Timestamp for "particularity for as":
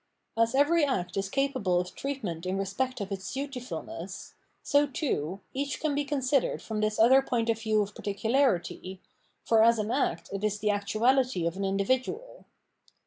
7.93-9.77